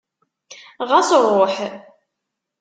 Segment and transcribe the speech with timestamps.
[0.89, 1.55] Ɣas ruḥ!